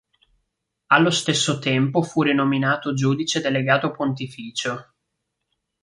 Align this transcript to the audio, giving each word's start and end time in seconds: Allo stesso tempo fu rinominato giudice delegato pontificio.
Allo 0.87 1.11
stesso 1.11 1.59
tempo 1.59 2.01
fu 2.01 2.23
rinominato 2.23 2.95
giudice 2.95 3.39
delegato 3.39 3.91
pontificio. 3.91 4.93